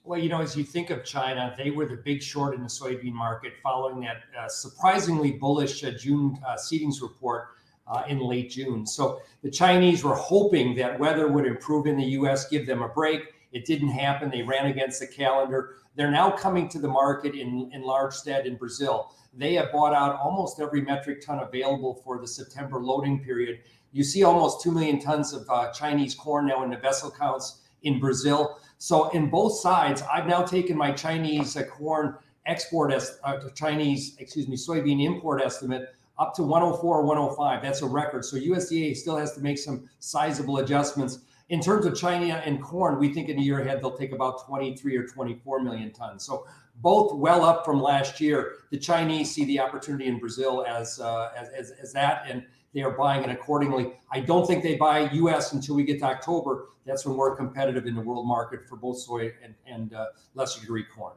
[0.03, 2.68] Well, you know, as you think of China, they were the big short in the
[2.68, 7.48] soybean market following that uh, surprisingly bullish uh, June uh, seedings report
[7.87, 8.87] uh, in late June.
[8.87, 12.88] So the Chinese were hoping that weather would improve in the U.S., give them a
[12.88, 13.20] break.
[13.53, 14.31] It didn't happen.
[14.31, 15.76] They ran against the calendar.
[15.96, 19.12] They're now coming to the market in, in large stead in Brazil.
[19.33, 23.61] They have bought out almost every metric ton available for the September loading period.
[23.93, 27.62] You see almost 2 million tons of uh, Chinese corn now in the vessel counts
[27.83, 28.59] in Brazil.
[28.79, 32.16] So in both sides, I've now taken my Chinese uh, corn
[32.47, 37.62] export as uh, Chinese, excuse me, soybean import estimate up to 104 or 105.
[37.62, 38.25] That's a record.
[38.25, 41.21] So USDA still has to make some sizable adjustments.
[41.50, 44.46] In terms of China and corn, we think in a year ahead they'll take about
[44.46, 46.24] 23 or 24 million tons.
[46.24, 48.58] So both well up from last year.
[48.70, 52.82] The Chinese see the opportunity in Brazil as uh, as, as, as that, and they
[52.82, 53.94] are buying it accordingly.
[54.12, 55.52] I don't think they buy U.S.
[55.52, 56.68] until we get to October.
[56.86, 60.60] That's when we're competitive in the world market for both soy and, and uh, lesser
[60.60, 61.14] degree corn.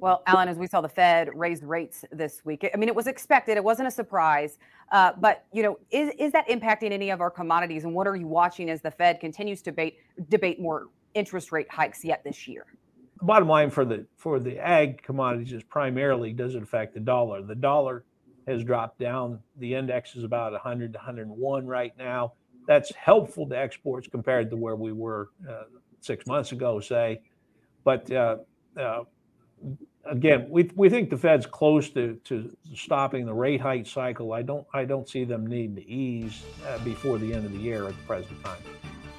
[0.00, 3.06] Well, Alan, as we saw the Fed raised rates this week, I mean, it was
[3.06, 3.56] expected.
[3.56, 4.58] It wasn't a surprise.
[4.90, 7.84] Uh, but, you know, is, is that impacting any of our commodities?
[7.84, 11.70] And what are you watching as the Fed continues to debate, debate more interest rate
[11.70, 12.66] hikes yet this year?
[13.22, 17.42] bottom line for the for the ag commodities is primarily does it affect the dollar.
[17.42, 18.04] The dollar
[18.46, 19.40] has dropped down.
[19.58, 22.32] The index is about 100 to 101 right now.
[22.66, 25.64] That's helpful to exports compared to where we were uh,
[26.00, 27.22] six months ago, say.
[27.84, 28.38] But uh,
[28.78, 29.04] uh,
[30.04, 34.32] again, we, we think the Fed's close to, to stopping the rate hike cycle.
[34.32, 37.58] I don't I don't see them needing to ease uh, before the end of the
[37.58, 38.58] year at the present time.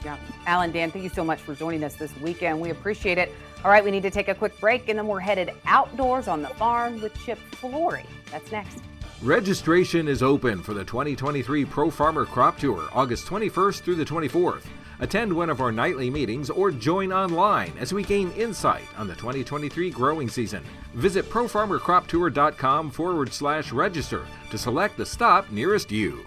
[0.04, 0.18] Yeah.
[0.48, 2.60] Alan, Dan, thank you so much for joining us this weekend.
[2.60, 3.32] We appreciate it.
[3.64, 6.42] All right, we need to take a quick break and then we're headed outdoors on
[6.42, 8.06] the farm with Chip Flory.
[8.32, 8.80] That's next.
[9.22, 14.64] Registration is open for the 2023 Pro Farmer Crop Tour, August 21st through the 24th.
[15.02, 19.16] Attend one of our nightly meetings or join online as we gain insight on the
[19.16, 20.64] 2023 growing season.
[20.94, 26.24] Visit profarmercroptour.com forward slash register to select the stop nearest you.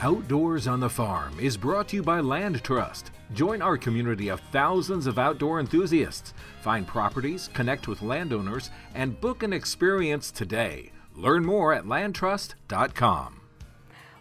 [0.00, 3.04] Outdoors on the Farm is brought to you by LandTrust.
[3.34, 6.34] Join our community of thousands of outdoor enthusiasts.
[6.60, 10.91] Find properties, connect with landowners, and book an experience today.
[11.14, 13.42] Learn more at landtrust.com.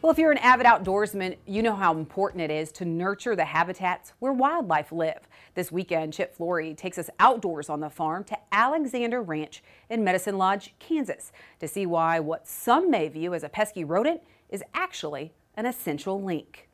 [0.01, 3.45] Well, if you're an avid outdoorsman, you know how important it is to nurture the
[3.45, 5.27] habitats where wildlife live.
[5.54, 10.39] This weekend, Chip Flory takes us outdoors on the farm to Alexander Ranch in Medicine
[10.39, 15.34] Lodge, Kansas, to see why what some may view as a pesky rodent is actually
[15.56, 16.67] an essential link.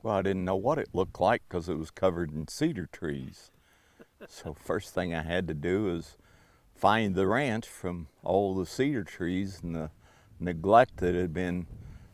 [0.00, 3.50] Well, I didn't know what it looked like because it was covered in cedar trees.
[4.28, 6.16] so first thing I had to do is
[6.80, 9.90] find the ranch from all the cedar trees and the
[10.38, 11.66] neglect that had been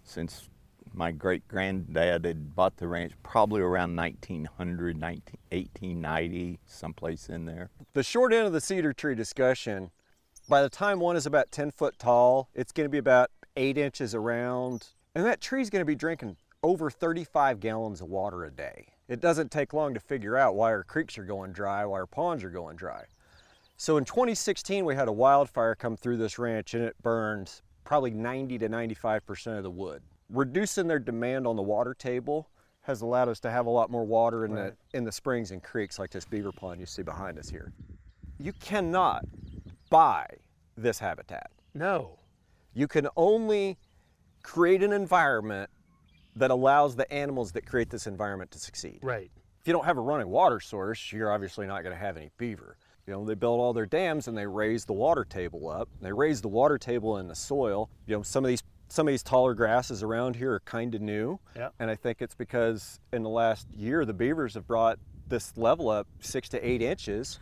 [0.03, 0.49] since
[0.93, 7.71] my great granddad had bought the ranch probably around 1900, 19, 1890, someplace in there.
[7.93, 9.93] The short end of the cedar tree discussion,
[10.49, 13.79] by the time one is about 10 foot tall, it's going to be about eight
[13.79, 18.51] inches around, and that tree's going to be drinking over 35 gallons of water a
[18.51, 18.89] day.
[19.09, 22.07] It doesn't take long to figure out why our creeks are going dry, why our
[22.07, 23.05] ponds are going dry.
[23.77, 28.11] So in 2016, we had a wildfire come through this ranch and it burned probably
[28.11, 30.03] 90 to 95% of the wood.
[30.31, 32.49] Reducing their demand on the water table
[32.83, 34.73] has allowed us to have a lot more water in, right.
[34.93, 37.73] the, in the springs and creeks like this beaver pond you see behind us here.
[38.39, 39.25] You cannot
[39.91, 40.27] buy
[40.77, 41.51] this habitat.
[41.75, 42.19] No.
[42.75, 43.77] You can only
[44.43, 45.71] create an environment
[46.37, 49.01] that allows the animals that create this environment to succeed.
[49.03, 49.31] Right.
[49.61, 52.31] If you don't have a running water source, you're obviously not going to have any
[52.39, 52.77] beaver.
[53.07, 55.89] You know, they build all their dams and they raise the water table up.
[56.01, 57.89] They raise the water table in the soil.
[58.07, 61.01] You know, some of these some of these taller grasses around here are kind of
[61.01, 61.39] new.
[61.57, 61.71] Yeah.
[61.79, 65.89] And I think it's because in the last year the beavers have brought this level
[65.89, 67.39] up six to eight inches.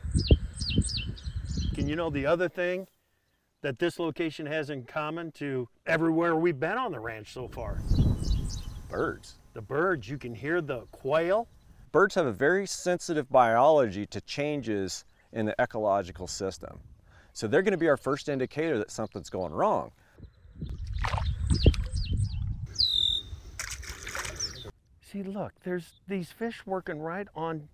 [1.74, 2.86] Can you know the other thing
[3.62, 7.78] that this location has in common to everywhere we've been on the ranch so far?
[8.90, 9.36] Birds.
[9.54, 11.48] The birds, you can hear the quail.
[11.92, 16.78] Birds have a very sensitive biology to changes in the ecological system.
[17.32, 19.90] So they're going to be our first indicator that something's going wrong.
[25.02, 27.68] See, look, there's these fish working right on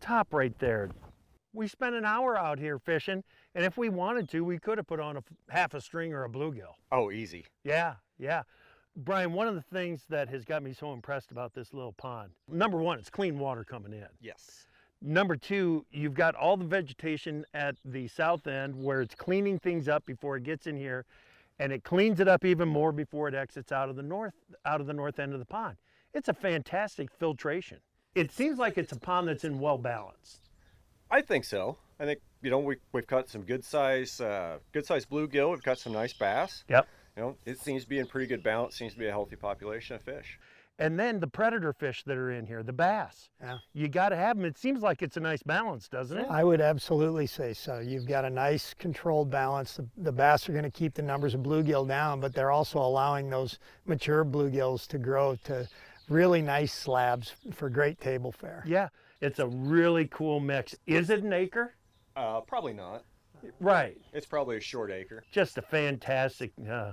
[0.00, 0.90] top right there.
[1.52, 3.22] We spent an hour out here fishing,
[3.54, 6.24] and if we wanted to, we could have put on a half a string or
[6.24, 6.74] a bluegill.
[6.90, 7.46] Oh, easy.
[7.62, 8.42] Yeah, yeah.
[8.96, 12.30] Brian, one of the things that has got me so impressed about this little pond,
[12.48, 14.06] number one, it's clean water coming in.
[14.20, 14.66] Yes.
[15.06, 19.86] Number two, you've got all the vegetation at the south end where it's cleaning things
[19.86, 21.04] up before it gets in here,
[21.58, 24.32] and it cleans it up even more before it exits out of the north
[24.64, 25.76] out of the north end of the pond.
[26.14, 27.80] It's a fantastic filtration.
[28.14, 30.40] It seems like it's a pond that's in well balance.
[31.10, 31.76] I think so.
[32.00, 35.50] I think you know we we've caught some good size uh, good size bluegill.
[35.50, 36.64] We've got some nice bass.
[36.70, 36.88] Yep.
[37.14, 38.74] You know, it seems to be in pretty good balance.
[38.74, 40.38] Seems to be a healthy population of fish.
[40.78, 43.30] And then the predator fish that are in here, the bass.
[43.40, 43.58] Yeah.
[43.72, 44.44] You got to have them.
[44.44, 46.26] It seems like it's a nice balance, doesn't it?
[46.28, 47.78] I would absolutely say so.
[47.78, 49.76] You've got a nice controlled balance.
[49.76, 52.80] The, the bass are going to keep the numbers of bluegill down, but they're also
[52.80, 55.68] allowing those mature bluegills to grow to
[56.08, 58.64] really nice slabs for great table fare.
[58.66, 58.88] Yeah,
[59.20, 60.74] it's a really cool mix.
[60.86, 61.76] Is it an acre?
[62.16, 63.04] Uh, probably not.
[63.60, 63.96] Right.
[64.12, 65.22] It's probably a short acre.
[65.30, 66.92] Just a fantastic uh,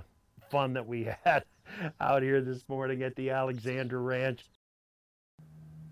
[0.50, 1.44] fun that we had
[2.00, 4.44] out here this morning at the Alexander Ranch.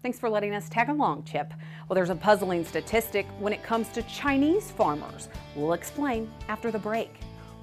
[0.03, 1.53] Thanks for letting us tag along, Chip.
[1.89, 5.29] Well, there's a puzzling statistic when it comes to Chinese farmers.
[5.55, 7.11] We'll explain after the break.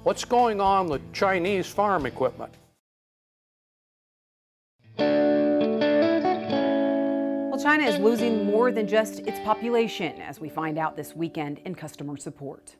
[0.04, 2.54] What's going on with Chinese farm equipment?
[7.58, 11.58] Well, China is losing more than just its population, as we find out this weekend
[11.64, 12.76] in customer support.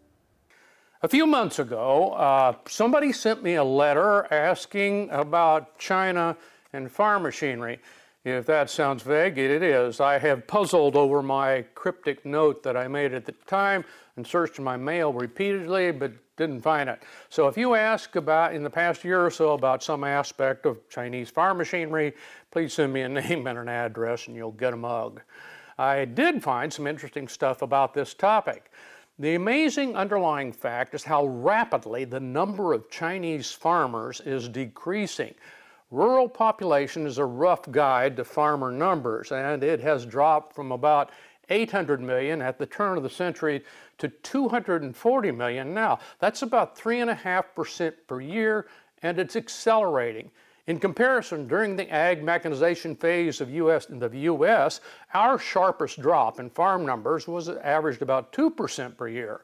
[1.00, 6.36] A few months ago, uh, somebody sent me a letter asking about China
[6.72, 7.78] and farm machinery.
[8.24, 10.00] If that sounds vague, it is.
[10.00, 13.84] I have puzzled over my cryptic note that I made at the time
[14.16, 17.00] and searched my mail repeatedly, but didn't find it.
[17.28, 20.80] So if you ask about in the past year or so about some aspect of
[20.88, 22.12] Chinese farm machinery,
[22.50, 25.20] please send me a name and an address and you'll get a mug.
[25.78, 28.72] I did find some interesting stuff about this topic.
[29.20, 35.34] The amazing underlying fact is how rapidly the number of Chinese farmers is decreasing.
[35.90, 41.10] Rural population is a rough guide to farmer numbers, and it has dropped from about
[41.48, 43.64] 800 million at the turn of the century
[43.96, 45.98] to 240 million now.
[46.20, 48.68] That's about 3.5% per year,
[49.02, 50.30] and it's accelerating.
[50.68, 54.82] In comparison, during the ag mechanization phase of US, the U.S.,
[55.14, 59.40] our sharpest drop in farm numbers was averaged about 2% per year.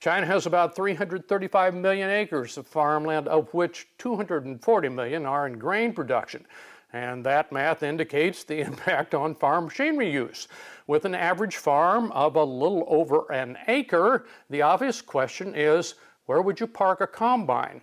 [0.00, 5.92] China has about 335 million acres of farmland, of which 240 million are in grain
[5.92, 6.44] production.
[6.92, 10.48] And that math indicates the impact on farm machinery use.
[10.88, 15.94] With an average farm of a little over an acre, the obvious question is
[16.24, 17.82] where would you park a combine?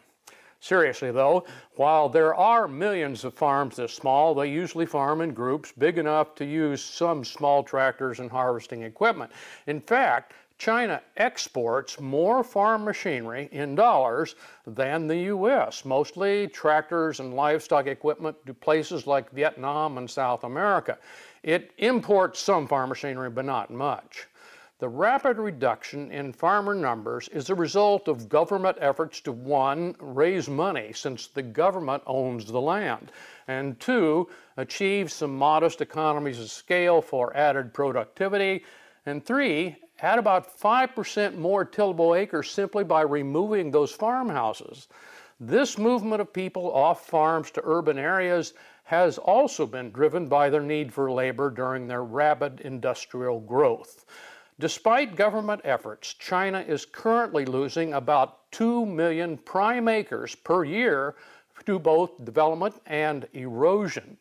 [0.63, 1.43] Seriously, though,
[1.75, 6.35] while there are millions of farms this small, they usually farm in groups big enough
[6.35, 9.29] to use some small tractors and harvesting equipment.
[9.67, 14.35] In fact, China exports more farm machinery in dollars
[14.65, 20.97] than the U.S., mostly tractors and livestock equipment to places like Vietnam and South America.
[21.43, 24.27] It imports some farm machinery, but not much.
[24.83, 30.49] The rapid reduction in farmer numbers is a result of government efforts to one, raise
[30.49, 33.13] money since the government owns the land,
[33.47, 34.27] and two,
[34.57, 38.65] achieve some modest economies of scale for added productivity,
[39.05, 44.89] and three, add about 5% more tillable acres simply by removing those farmhouses.
[45.39, 48.53] This movement of people off farms to urban areas
[48.83, 54.05] has also been driven by their need for labor during their rapid industrial growth.
[54.63, 61.15] Despite government efforts, China is currently losing about 2 million prime acres per year
[61.65, 64.15] to both development and erosion.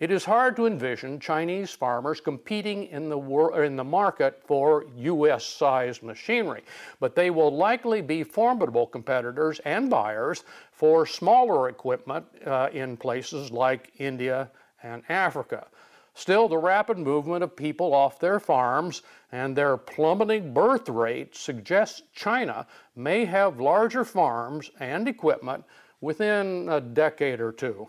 [0.00, 3.20] It is hard to envision Chinese farmers competing in the,
[3.62, 5.46] in the market for U.S.
[5.46, 6.64] sized machinery,
[6.98, 10.42] but they will likely be formidable competitors and buyers
[10.72, 14.50] for smaller equipment uh, in places like India
[14.82, 15.68] and Africa.
[16.14, 19.02] Still, the rapid movement of people off their farms
[19.32, 25.64] and their plummeting birth rate suggests China may have larger farms and equipment
[26.00, 27.88] within a decade or two.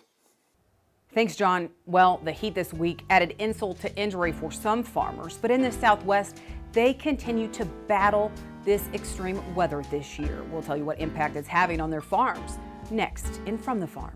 [1.13, 1.69] Thanks, John.
[1.85, 5.71] Well, the heat this week added insult to injury for some farmers, but in the
[5.71, 6.41] Southwest,
[6.73, 8.31] they continue to battle
[8.65, 10.43] this extreme weather this year.
[10.51, 12.57] We'll tell you what impact it's having on their farms
[12.89, 14.15] next in From the Farm.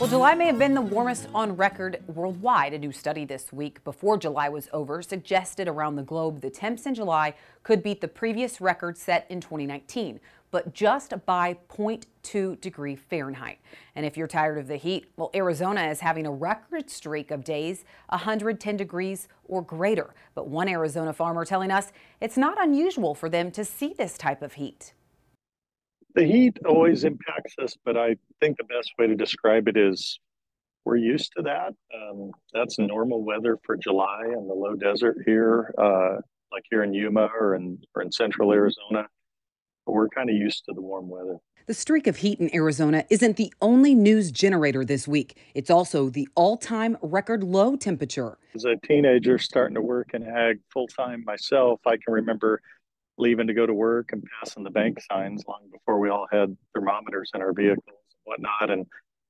[0.00, 2.72] Well, July may have been the warmest on record worldwide.
[2.72, 6.86] A new study this week, before July was over, suggested around the globe the temps
[6.86, 7.34] in July
[7.64, 10.20] could beat the previous record set in 2019,
[10.52, 13.58] but just by 0.2 degree Fahrenheit.
[13.96, 17.42] And if you're tired of the heat, well, Arizona is having a record streak of
[17.42, 20.14] days 110 degrees or greater.
[20.36, 21.90] But one Arizona farmer telling us
[22.20, 24.92] it's not unusual for them to see this type of heat
[26.18, 30.18] the heat always impacts us, but I think the best way to describe it is
[30.84, 31.74] we're used to that.
[31.94, 36.16] Um, that's normal weather for July in the low desert here, uh,
[36.50, 39.06] like here in Yuma or in, or in central Arizona.
[39.86, 41.36] But we're kind of used to the warm weather.
[41.66, 45.38] The streak of heat in Arizona isn't the only news generator this week.
[45.54, 48.38] It's also the all time record low temperature.
[48.56, 52.60] As a teenager starting to work in ag full time myself, I can remember
[53.18, 56.56] leaving to go to work and passing the bank signs long before we all had
[56.74, 58.70] thermometers in our vehicles and whatnot.
[58.70, 58.86] And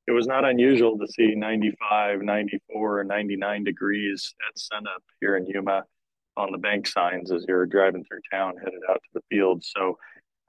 [0.06, 5.84] it was not unusual to see 95, 94, 99 degrees at sunup here in Yuma
[6.36, 9.64] on the bank signs as you're driving through town headed out to the field.
[9.64, 9.98] So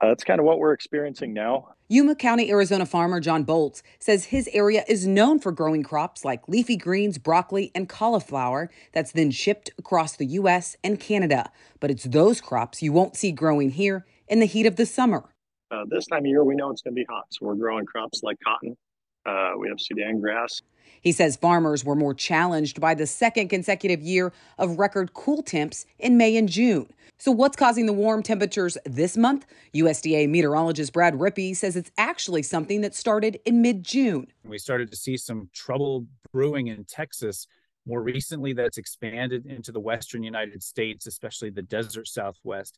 [0.02, 1.74] uh, that's kind of what we're experiencing now.
[1.88, 6.48] Yuma County, Arizona farmer John Boelts says his area is known for growing crops like
[6.48, 10.78] leafy greens, broccoli, and cauliflower that's then shipped across the U.S.
[10.84, 11.52] and Canada.
[11.80, 15.34] But it's those crops you won't see growing here in the heat of the summer.
[15.72, 17.86] Uh, this time of year, we know it's going to be hot, so we're growing
[17.86, 18.78] crops like cotton.
[19.26, 20.62] Uh, we have Sudan grass.
[21.02, 25.86] He says farmers were more challenged by the second consecutive year of record cool temps
[25.98, 26.88] in May and June.
[27.18, 29.46] So, what's causing the warm temperatures this month?
[29.76, 34.28] USDA meteorologist Brad Rippey says it's actually something that started in mid June.
[34.46, 37.48] We started to see some trouble brewing in Texas.
[37.86, 42.78] More recently, that's expanded into the western United States, especially the desert southwest.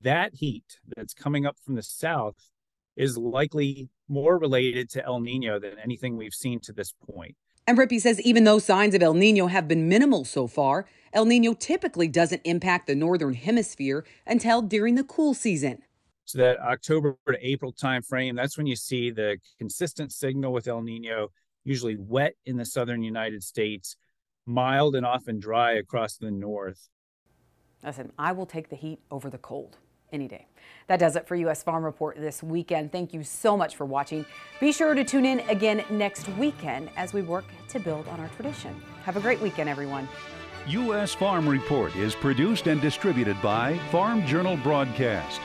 [0.00, 2.36] That heat that's coming up from the south
[2.96, 7.36] is likely more related to El Nino than anything we've seen to this point.
[7.66, 11.24] And Rippey says even though signs of El Nino have been minimal so far, El
[11.24, 15.82] Nino typically doesn't impact the northern hemisphere until during the cool season.
[16.26, 20.82] So that October to April timeframe, that's when you see the consistent signal with El
[20.82, 21.28] Nino,
[21.64, 23.96] usually wet in the southern United States,
[24.46, 26.88] mild and often dry across the north.
[27.82, 29.78] Listen, I will take the heat over the cold
[30.12, 30.46] any day.
[30.86, 31.62] That does it for U.S.
[31.62, 32.92] Farm Report this weekend.
[32.92, 34.26] Thank you so much for watching.
[34.60, 38.28] Be sure to tune in again next weekend as we work to build on our
[38.28, 38.80] tradition.
[39.04, 40.08] Have a great weekend, everyone.
[40.68, 41.14] U.S.
[41.14, 45.40] Farm Report is produced and distributed by Farm Journal Broadcast.